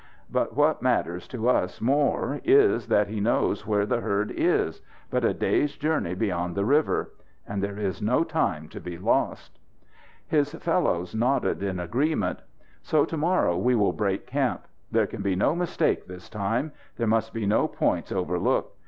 But 0.31 0.55
what 0.55 0.81
matters 0.81 1.27
to 1.27 1.47
us 1.47 1.79
more 1.79 2.41
is 2.43 2.87
that 2.87 3.07
he 3.07 3.19
knows 3.19 3.67
where 3.67 3.85
the 3.85 4.01
herd 4.01 4.31
is 4.35 4.81
but 5.11 5.23
a 5.23 5.31
day's 5.31 5.75
journey 5.77 6.15
beyond 6.15 6.55
the 6.55 6.65
river. 6.65 7.13
And 7.47 7.61
there 7.61 7.77
is 7.77 8.01
no 8.01 8.23
time 8.23 8.67
to 8.69 8.79
be 8.81 8.97
lost." 8.97 9.59
His 10.27 10.53
fellows 10.55 11.13
nodded 11.13 11.61
in 11.61 11.79
agreement. 11.79 12.39
"So 12.81 13.05
to 13.05 13.15
morrow 13.17 13.55
we 13.55 13.75
will 13.75 13.93
break 13.93 14.25
camp. 14.25 14.65
There 14.91 15.05
can 15.05 15.21
be 15.21 15.35
no 15.35 15.55
mistake 15.55 16.07
this 16.07 16.29
time. 16.29 16.71
There 16.97 17.05
must 17.05 17.31
be 17.31 17.45
no 17.45 17.67
points 17.67 18.11
overlooked. 18.11 18.77